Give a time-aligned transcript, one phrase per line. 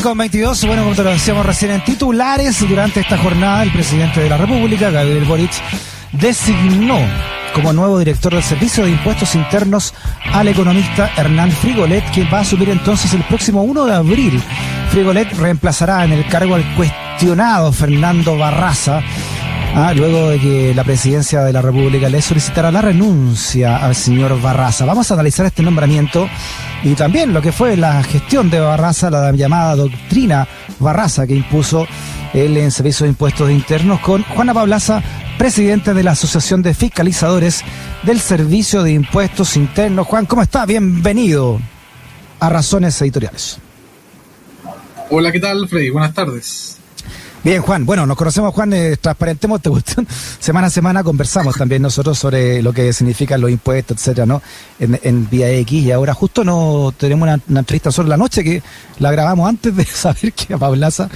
[0.00, 4.20] con 22, bueno, como te lo decíamos recién en titulares, durante esta jornada el presidente
[4.20, 5.50] de la República, Gabriel Boric,
[6.12, 6.98] designó
[7.52, 9.92] como nuevo director del Servicio de Impuestos Internos
[10.32, 14.42] al economista Hernán Frigolet, que va a asumir entonces el próximo 1 de abril.
[14.90, 19.02] Frigolet reemplazará en el cargo al cuestionado Fernando Barraza,
[19.74, 24.38] Ah, luego de que la presidencia de la República le solicitara la renuncia al señor
[24.42, 24.84] Barraza.
[24.84, 26.28] Vamos a analizar este nombramiento
[26.84, 30.46] y también lo que fue la gestión de Barraza, la llamada doctrina
[30.78, 31.86] Barraza que impuso
[32.34, 35.02] él en Servicio de Impuestos Internos con Juana Pablaza,
[35.38, 37.64] presidente de la Asociación de Fiscalizadores
[38.02, 40.06] del Servicio de Impuestos Internos.
[40.06, 40.66] Juan, ¿cómo está?
[40.66, 41.58] Bienvenido
[42.40, 43.58] a Razones Editoriales.
[45.08, 45.88] Hola, ¿qué tal, Freddy?
[45.88, 46.81] Buenas tardes.
[47.44, 47.84] Bien, Juan.
[47.84, 50.06] Bueno, nos conocemos, Juan, eh, transparentemos esta cuestión.
[50.38, 54.40] Semana a semana conversamos también nosotros sobre lo que significan los impuestos, etcétera, ¿no?
[54.78, 55.82] En, en Vía X.
[55.82, 58.62] Y ahora justo no tenemos una, entrevista sobre la noche que
[59.00, 61.08] la grabamos antes de saber que Pablaza,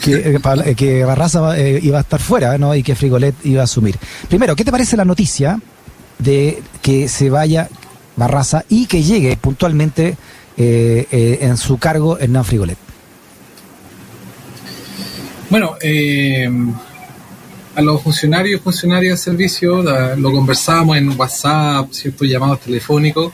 [0.00, 2.72] que, eh, que Barraza eh, iba a estar fuera, ¿no?
[2.76, 3.98] Y que Frigolet iba a asumir.
[4.28, 5.60] Primero, ¿qué te parece la noticia
[6.20, 7.68] de que se vaya
[8.14, 10.16] Barraza y que llegue puntualmente
[10.56, 12.93] en su cargo Hernán Frigolet?
[15.54, 16.50] Bueno, eh,
[17.76, 19.84] a los funcionarios y funcionarias de servicio
[20.16, 23.32] lo conversábamos en WhatsApp, ciertos llamados telefónicos.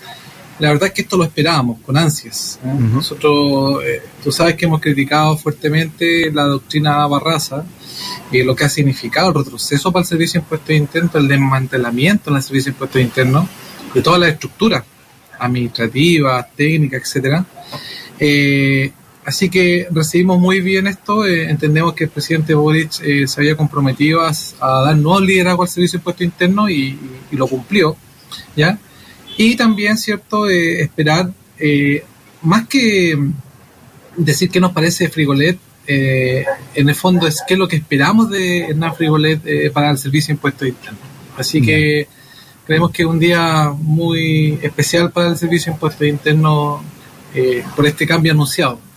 [0.59, 2.61] La verdad es que esto lo esperábamos con ansias.
[2.63, 2.75] ¿eh?
[2.79, 7.65] Nosotros, eh, tú sabes que hemos criticado fuertemente la doctrina Barraza,
[8.31, 12.29] y lo que ha significado el retroceso para el servicio de impuestos internos, el desmantelamiento
[12.29, 13.49] en el servicio de impuestos internos,
[13.95, 14.85] de todas las estructuras
[15.39, 17.47] administrativas, técnicas, etcétera.
[18.19, 18.93] Eh,
[19.31, 23.57] Así que recibimos muy bien esto, eh, entendemos que el presidente Boric eh, se había
[23.57, 26.99] comprometido a, dar nuevo liderazgo al Servicio de Impuesto Interno y,
[27.31, 27.97] lo cumplió,
[28.57, 28.77] ¿ya?
[29.37, 31.31] Y también, ¿cierto?, eh, esperar,
[32.43, 33.17] más que
[34.17, 38.71] decir qué nos parece Frigolet, en el fondo es qué es lo que esperamos de
[38.71, 41.03] Hernán Frigolet para el Servicio de Impuestos Internos.
[41.37, 42.09] Así que
[42.67, 46.81] creemos que es un día muy especial para el Servicio de Impuestos Internos
[47.77, 48.90] por este cambio anunciado.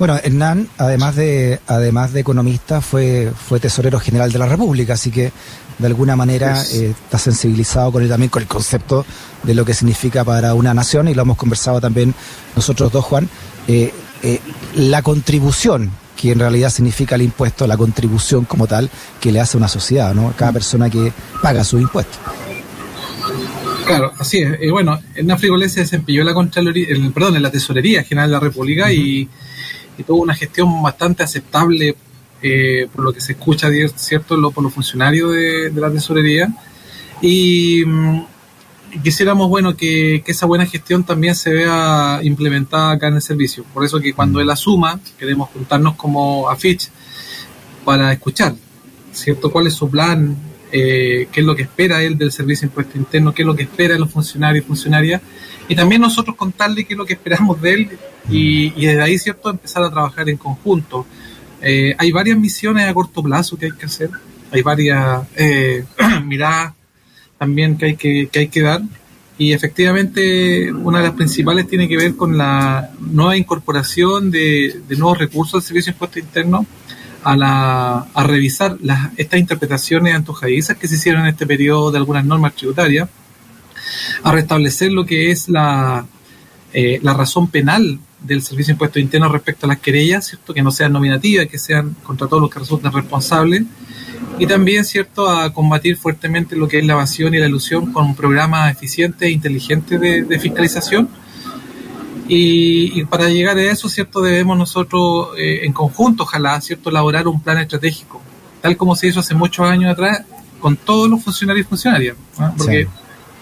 [0.00, 5.10] Bueno, Hernán, además de, además de economista, fue, fue tesorero general de la República, así
[5.10, 5.30] que
[5.76, 9.04] de alguna manera eh, está sensibilizado con él también con el concepto
[9.42, 12.14] de lo que significa para una nación, y lo hemos conversado también
[12.56, 13.28] nosotros dos, Juan,
[13.68, 14.40] eh, eh,
[14.76, 18.88] la contribución que en realidad significa el impuesto, la contribución como tal
[19.20, 20.32] que le hace una sociedad, ¿no?
[20.34, 21.12] Cada persona que
[21.42, 22.18] paga sus impuestos.
[23.84, 24.70] Claro, así es.
[24.70, 28.40] Bueno, Hernán Frigolés se desempeñó la Contraloría, el, perdón, en la Tesorería General de la
[28.40, 29.28] República y
[30.00, 31.94] y tuvo una gestión bastante aceptable
[32.42, 36.48] eh, por lo que se escucha, ¿cierto?, por los funcionarios de, la tesorería.
[37.20, 38.24] Y mm,
[39.02, 43.64] quisiéramos, bueno, que, esa buena gestión también se vea implementada acá en el servicio.
[43.74, 44.42] Por eso que cuando mm.
[44.42, 46.88] él asuma, queremos juntarnos como a Fitch
[47.84, 48.54] para escuchar,
[49.12, 50.34] ¿cierto?, cuál es su plan,
[50.72, 53.54] eh, qué es lo que espera él del Servicio de Impuesto Interno, qué es lo
[53.54, 55.22] que espera de los funcionarios y funcionarias,
[55.68, 57.98] y también nosotros contarle qué es lo que esperamos de él
[58.28, 61.06] y, desde ahí, ¿cierto?, empezar a trabajar en conjunto.
[61.62, 64.10] Eh, hay varias misiones a corto plazo que hay que hacer,
[64.50, 65.84] hay varias eh,
[66.24, 66.74] miradas
[67.38, 68.82] también que hay que, que hay que dar
[69.40, 75.16] y efectivamente una de las principales tiene que ver con la nueva incorporación de, nuevos
[75.16, 76.66] recursos al Servicio de Impuestos Internos
[77.24, 78.76] a, revisar
[79.16, 83.08] estas interpretaciones antojadizas que se hicieron en este periodo de algunas normas tributarias,
[84.22, 86.06] a restablecer lo que es la,
[86.72, 90.52] eh, la razón penal del Servicio de Impuestos Internos respecto a las querellas, ¿cierto?
[90.52, 93.64] que no sean nominativas, que sean contra todos los que resulten responsables,
[94.38, 98.06] y también cierto a combatir fuertemente lo que es la evasión y la ilusión con
[98.06, 101.08] un programa eficiente e inteligente de, fiscalización.
[102.32, 107.40] Y, para llegar a eso, cierto, debemos nosotros eh, en conjunto, ojalá, cierto, elaborar un
[107.40, 108.20] plan estratégico,
[108.60, 110.22] tal como se hizo hace muchos años atrás
[110.60, 112.16] con todos los funcionarios y funcionarias,
[112.56, 112.86] porque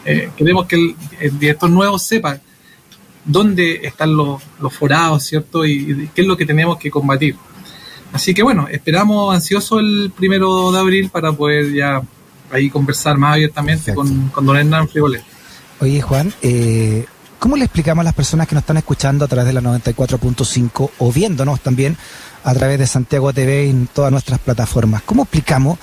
[0.06, 2.41] eh, queremos que el, el director nuevo sepa
[3.28, 5.65] dónde están los, los forados, ¿cierto?
[5.66, 7.37] Y, qué es lo que tenemos que combatir.
[8.12, 12.00] Así que bueno, esperamos ansioso el primero de abril para poder ya
[12.50, 15.23] ahí conversar más abiertamente con, con, don Hernán Frigolet.
[15.81, 17.05] Oye, Juan, eh,
[17.38, 20.90] ¿cómo le explicamos a las personas que nos están escuchando a través de la 94.5
[20.99, 21.96] o viéndonos también
[22.44, 25.02] a través de Santiago TV en todas nuestras plataformas?
[25.02, 25.79] ¿Cómo explicamos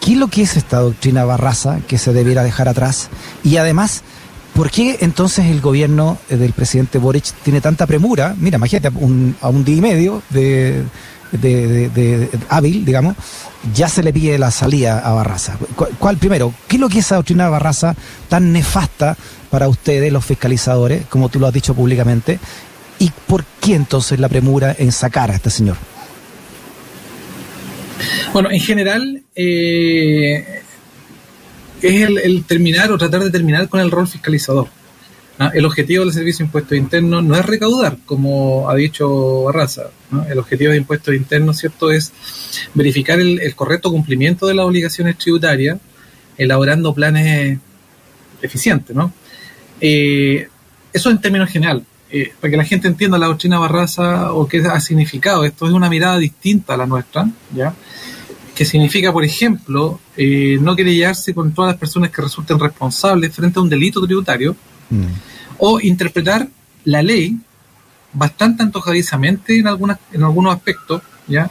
[0.00, 3.08] qué es lo que es esta doctrina barraza que se debiera dejar atrás?
[3.42, 4.02] Y además,
[4.54, 8.34] ¿Por qué entonces el gobierno eh, del presidente Boric tiene tanta premura?
[8.38, 10.84] Mira, imagínate, a un día y medio de,
[12.48, 13.16] hábil, digamos,
[13.74, 15.56] ya se le pide la salida a Barraza.
[15.98, 17.94] ¿Cuál, primero, qué es lo que es esa doctrina de Barraza
[18.28, 19.16] tan nefasta
[19.50, 22.38] para ustedes, los fiscalizadores, como tú lo has dicho públicamente?
[22.98, 25.76] ¿Y por qué entonces la premura en sacar a este señor?
[28.32, 30.62] Bueno, en general eh,
[31.80, 34.68] es el, terminar o tratar de terminar con el rol fiscalizador.
[35.38, 35.50] ¿Ah?
[35.54, 39.90] El objetivo del Servicio de Impuestos Internos no es recaudar, como ha dicho Barraza.
[40.28, 42.12] El objetivo de Impuestos Internos, ¿cierto?, es
[42.74, 45.78] verificar el, correcto cumplimiento de las obligaciones tributarias,
[46.36, 47.58] elaborando planes
[48.40, 49.12] eficientes, ¿no?
[49.80, 50.48] Eh,
[50.92, 51.84] eso en términos general.
[52.14, 55.46] Eh, para que la gente entienda la doctrina Barraza o qué ha significado.
[55.46, 57.74] Esto es una mirada distinta a la nuestra, ¿ya?
[58.54, 63.58] que significa, por ejemplo, eh, no querellarse con todas las personas que resulten responsables frente
[63.58, 64.54] a un delito tributario,
[64.92, 65.06] mm.
[65.58, 66.48] o interpretar
[66.84, 67.36] la ley
[68.12, 71.50] bastante antojadizamente en, algunas, en algunos aspectos, ¿ya?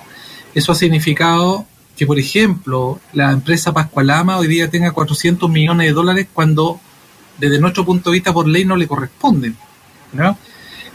[0.54, 1.66] Eso ha significado
[1.96, 6.80] que, por ejemplo, la empresa Pascualama hoy día tenga 400 millones de dólares cuando,
[7.38, 9.56] desde nuestro punto de vista, por ley no le corresponden,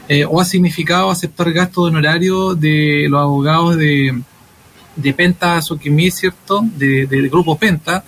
[0.07, 4.21] eh, o ha significado aceptar gastos de honorario de los abogados de
[4.97, 6.61] de Penta Sukimi, ¿cierto?
[6.75, 8.03] De, grupo Penta,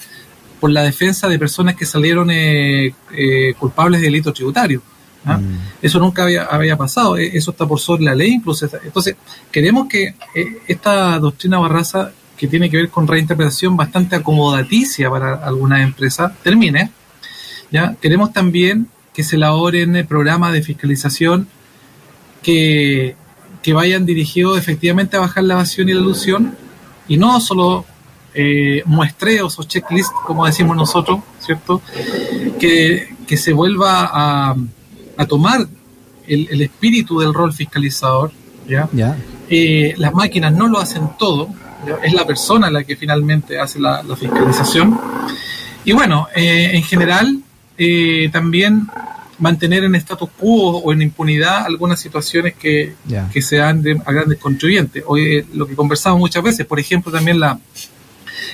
[0.60, 4.84] por la defensa de personas que salieron eh, eh, culpables de delitos tributarios.
[5.26, 5.38] ¿ah?
[5.38, 5.60] Mm.
[5.82, 8.70] Eso nunca había, había pasado, e, eso está por sobre la ley incluso.
[8.84, 9.16] Entonces,
[9.52, 15.36] queremos que eh, esta doctrina Barraza, que tiene que ver con reinterpretación bastante acomodaticia para
[15.36, 16.92] algunas empresas, termine.
[17.72, 17.96] ¿ya?
[18.02, 21.48] Queremos también que se elaboren programas de fiscalización
[22.42, 23.16] que,
[23.62, 26.56] que vayan dirigidos efectivamente a bajar la evasión y la ilusión
[27.10, 27.86] y no solo
[28.42, 31.82] eh, muestreos o checklists, como decimos nosotros, ¿cierto?
[32.60, 34.56] Que, se vuelva a,
[35.18, 35.68] a tomar
[36.26, 38.32] el, espíritu del rol fiscalizador,
[38.68, 38.90] ¿ya?
[39.50, 41.50] Eh, las máquinas no lo hacen todo,
[42.04, 45.00] es la persona la que finalmente hace la, fiscalización.
[45.86, 47.42] Y bueno, eh, en general,
[48.32, 48.88] también
[49.40, 52.94] mantener en status quo o en impunidad algunas situaciones que,
[53.32, 55.04] que se dan a grandes contribuyentes.
[55.08, 57.60] Hoy, eh, lo que conversamos muchas veces, por ejemplo, también la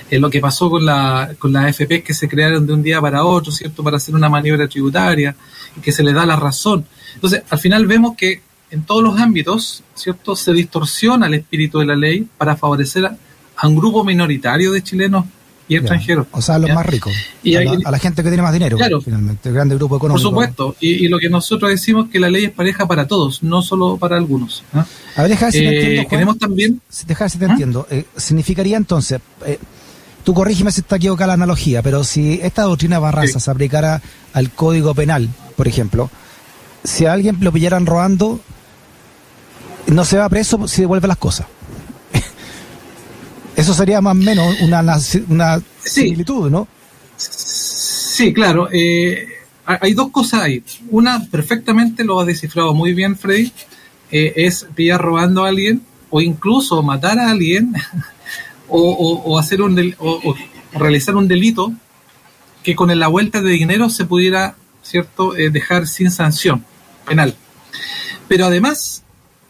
[0.10, 3.02] eh, lo que pasó con, la, con las FP que se crearon de un día
[3.02, 3.84] para otro, ¿cierto?
[3.84, 5.36] Para hacer una maniobra tributaria
[5.76, 6.86] y que se le da la razón.
[7.16, 8.42] Entonces, al final vemos que
[8.72, 10.36] en todos los ámbitos, ¿cierto?
[10.36, 15.26] Se distorsiona el espíritu de la ley para favorecer a un grupo minoritario de chilenos
[15.68, 16.28] y extranjeros.
[16.32, 17.14] O sea, a los más ricos.
[17.42, 20.30] Y a, la, gente que tiene más dinero, claro, finalmente, el grande grupo económico.
[20.30, 23.42] Por supuesto, y, lo que nosotros decimos es que la ley es pareja para todos,
[23.42, 24.64] no solo para algunos.
[24.74, 24.86] ¿ah?
[25.16, 26.02] A ver, deja si te entiendo.
[26.02, 26.82] Eh, queremos también.
[27.08, 27.50] Deja si te ¿Ah?
[27.52, 27.88] entiendo.
[27.90, 29.20] Eh, significaría entonces.
[30.26, 34.02] Tú corrígeme si está equivocada la analogía, pero si esta doctrina Barraza se aplicara
[34.34, 36.10] al código penal, por ejemplo,
[36.84, 38.42] si a alguien lo pillaran robando,
[39.86, 41.46] no se va preso si devuelve las cosas.
[43.56, 44.82] Eso sería más o menos una,
[45.30, 46.68] una similitud, ¿no?
[47.18, 48.68] Sí, claro.
[48.72, 49.28] Eh,
[49.64, 50.64] hay dos cosas ahí.
[50.90, 53.52] Una, perfectamente lo ha descifrado muy bien Freddy,
[54.12, 57.76] eh, es pillar robando a alguien o incluso matar a alguien
[58.70, 60.36] o, hacer un o,
[60.74, 61.74] realizar un delito
[62.64, 66.66] que con la vuelta de dinero se pudiera cierto eh, dejar sin sanción
[67.08, 67.36] penal.
[68.28, 69.04] Pero además,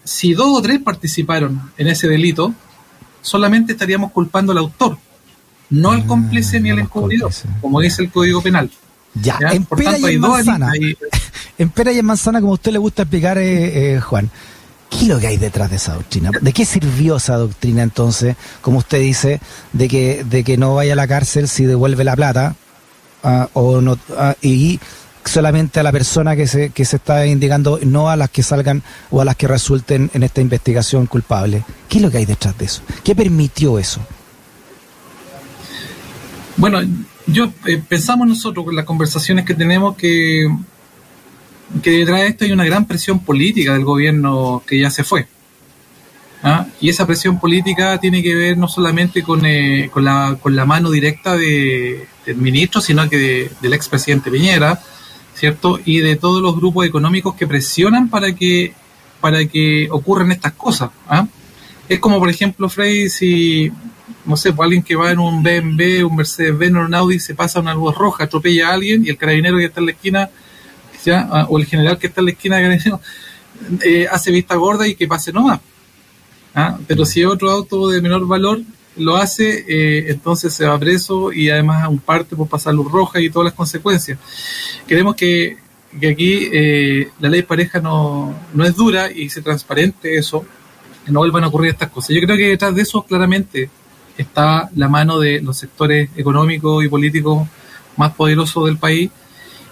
[0.04, 2.54] si dos o tres participaron en ese delito,
[3.22, 4.98] solamente estaríamos culpando al autor,
[5.70, 7.32] no al cómplice ni al encubridor,
[7.62, 8.70] como dice el Código Penal.
[9.16, 10.72] Ya, En, pera y en manzana,
[11.58, 14.30] en pera y en manzana, como a usted le gusta explicar, eh, eh, Juan.
[14.90, 16.32] ¿Qué es lo que hay detrás de esa doctrina?
[16.40, 19.42] ¿De qué sirvió esa doctrina entonces, como usted dice,
[19.74, 22.56] de que, de que no vaya a la cárcel si devuelve la plata
[23.24, 24.80] ah, o no, ah, y
[25.26, 28.84] solamente a la persona que se, que se está indicando, no a las que salgan
[29.10, 31.64] o a las que resulten en esta investigación culpable.
[31.90, 32.82] ¿Qué es lo que hay detrás de eso?
[33.04, 34.02] ¿Qué permitió eso?
[36.58, 36.80] Bueno,
[37.28, 40.48] yo eh, pensamos nosotros con las conversaciones que tenemos que,
[41.82, 45.28] que detrás de esto hay una gran presión política del gobierno que ya se fue.
[46.44, 46.68] ¿ah?
[46.80, 50.66] Y esa presión política tiene que ver no solamente con, eh, con, la, con la
[50.66, 54.80] mano directa de, del ministro, sino que del expresidente Piñera,
[55.34, 55.80] ¿cierto?
[55.84, 58.74] Y de todos los grupos económicos que presionan para que,
[59.20, 60.92] para que ocurran estas cosas.
[61.08, 61.28] ¿ah?
[61.90, 63.72] Es como, por ejemplo, Frey, si,
[64.26, 67.36] no sé, pues alguien que va en un BMW, un Mercedes-Benz o un Audi, se
[67.36, 70.30] pasa una luz roja, atropella a alguien y el carabinero que está en la esquina,
[71.06, 71.28] ¿ya?
[71.32, 72.60] Ah, o el general que está en la esquina,
[73.84, 75.60] eh, hace vista gorda y que pase nomás.
[76.54, 76.78] ¿ah?
[76.88, 78.62] Pero si otro auto de menor valor,
[78.98, 82.92] lo hace, eh, entonces se va preso y además a un parte por pasar luz
[82.92, 84.18] roja y todas las consecuencias.
[84.88, 85.58] Queremos que,
[85.98, 90.46] aquí eh, la ley pareja no, no es dura y se transparente eso,
[91.06, 92.10] que no vuelvan a ocurrir estas cosas.
[92.10, 93.70] Yo creo que detrás de eso claramente
[94.18, 97.48] está la mano de los sectores económicos y políticos
[97.98, 99.12] más poderosos del país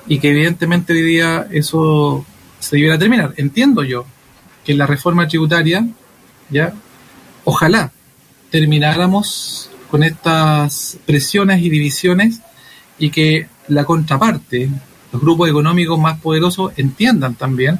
[0.07, 2.25] y que evidentemente hoy día eso
[2.59, 3.33] se debiera terminar.
[3.37, 4.05] Entiendo yo
[4.63, 5.85] que la reforma tributaria,
[6.49, 6.73] ya,
[7.43, 7.91] ojalá
[8.49, 12.39] termináramos con estas presiones y divisiones
[12.97, 14.69] y que la contraparte,
[15.11, 17.79] los grupos económicos más poderosos entiendan también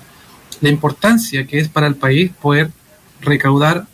[0.62, 2.72] la importancia que es para el país poder
[3.22, 3.86] recaudar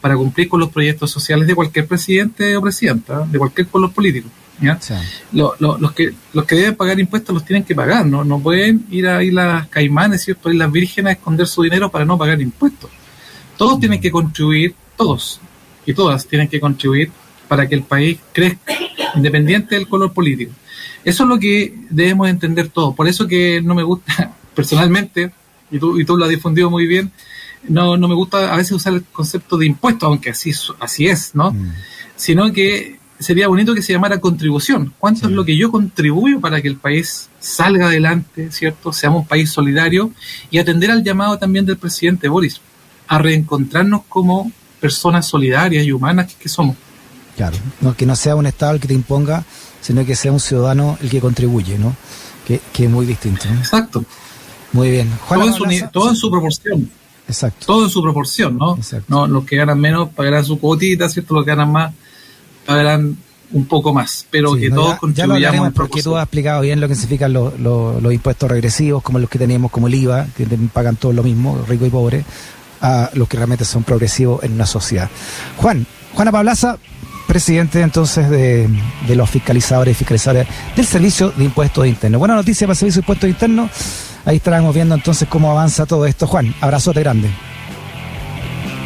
[0.00, 4.28] para cumplir con los proyectos sociales de cualquier presidente o presidenta, de cualquier color político.
[4.60, 4.78] ¿Ya?
[4.80, 4.94] Sí.
[5.32, 8.40] Lo- lo- los, que, los que deben pagar impuestos los tienen que pagar, no, no
[8.40, 10.50] pueden ir a las caimanes, ¿cierto?
[10.50, 12.90] Islas Vírgenes a esconder su dinero para no pagar impuestos.
[13.56, 15.40] Todos tienen que contribuir, todos
[15.84, 17.10] y todas tienen que contribuir
[17.48, 18.72] para que el país crezca,
[19.14, 20.52] independiente del color político.
[21.04, 22.94] Eso es lo que debemos entender todos.
[22.94, 25.30] Por eso que no me gusta, personalmente,
[25.70, 27.12] y tú, y tú lo has difundido muy bien,
[27.68, 31.06] no, no me gusta a veces usar el concepto de impuesto, aunque así, es- así
[31.06, 31.52] es, ¿no?
[31.52, 31.72] Mm.
[32.16, 34.92] Sino que sería bonito que se llamara contribución.
[34.98, 38.92] ¿Cuánto es lo que yo contribuyo para que el país salga adelante, ¿cierto?
[38.92, 40.10] Seamos un país solidario
[40.50, 42.60] y atender al llamado también del presidente Boris
[43.08, 46.76] a reencontrarnos como personas solidarias y humanas que, somos.
[47.36, 49.44] Claro, no, que no sea un Estado el que te imponga,
[49.80, 51.96] sino que sea un ciudadano el que contribuye, ¿no?
[52.46, 53.48] Que, que es muy distinto.
[53.48, 53.58] ¿no?
[53.58, 54.04] Exacto.
[54.72, 55.10] Muy bien.
[55.26, 56.90] Juan Todo en, su, todo en su proporción.
[57.28, 57.66] Exacto.
[57.66, 58.76] Todo en su proporción, ¿no?
[58.76, 59.06] Exacto.
[59.08, 61.34] no los que ganan menos pagarán su cuotita, ¿cierto?
[61.34, 61.92] Los que ganan más
[63.52, 64.26] un poco más.
[64.30, 66.60] Pero Sí, que no, todos ya- ya, lo contribuyamos hablaremos en porque tú has explicado
[66.62, 69.94] bien lo que significan los, los- los impuestos regresivos, como los que tenemos, como el
[69.94, 72.24] IVA, que pagan todos lo mismo, rico y pobre,
[72.80, 75.08] a los que realmente son progresivos en una sociedad.
[75.58, 76.76] Juan, Juana Pablaza,
[77.28, 78.68] presidente entonces de,
[79.06, 80.46] de los fiscalizadores y fiscalizadores
[80.76, 82.18] del Servicio de Impuestos Internos.
[82.18, 83.70] Buena noticia para el Servicio de Impuestos Internos.
[84.24, 86.26] Ahí estaremos viendo entonces cómo avanza todo esto.
[86.26, 87.30] Juan, abrazote grande.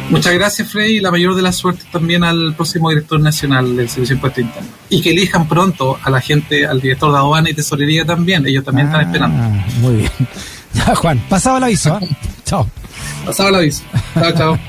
[0.09, 3.87] Muchas gracias, Freddy, y la mayor de las suertes también al próximo director nacional del
[3.89, 4.71] Servicio de Impuestos Internos.
[4.89, 8.45] Y que elijan pronto a la gente, al director de aduana y tesorería también.
[8.45, 9.43] Ellos también están Ah, esperando.
[9.79, 10.11] Muy bien.
[10.73, 11.93] Ya, Juan, pasado el aviso.
[11.93, 11.99] ¿ah?
[12.45, 12.65] Chao.
[13.25, 13.83] Pasaba el aviso.
[14.13, 14.59] Chao, chao.